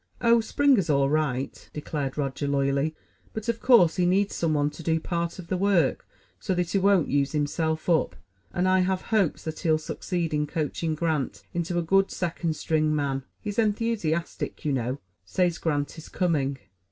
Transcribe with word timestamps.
"Oh, 0.19 0.41
Springer's 0.41 0.89
all 0.89 1.11
right," 1.11 1.69
declared 1.75 2.17
Roger 2.17 2.47
loyally; 2.47 2.95
"but, 3.33 3.47
of 3.47 3.59
course, 3.59 3.97
he 3.97 4.07
needs 4.07 4.33
some 4.33 4.55
one 4.55 4.71
to 4.71 4.81
do 4.81 4.99
part 4.99 5.37
of 5.37 5.45
the 5.47 5.57
work, 5.57 6.07
so 6.39 6.55
that 6.55 6.71
he 6.71 6.79
won't 6.79 7.07
use 7.07 7.33
himself 7.33 7.87
up, 7.87 8.15
and 8.51 8.67
I 8.67 8.79
have 8.79 9.03
hopes 9.13 9.43
that 9.43 9.59
he'll 9.59 9.77
succeed 9.77 10.33
in 10.33 10.47
coaching 10.47 10.95
Grant 10.95 11.43
into 11.53 11.77
a 11.77 11.83
good 11.83 12.09
second 12.09 12.55
string 12.55 12.95
man. 12.95 13.25
He's 13.41 13.59
enthusiastic, 13.59 14.65
you 14.65 14.73
know; 14.73 14.97
says 15.23 15.59
Grant 15.59 15.95
is 15.99 16.09
coming." 16.09 16.57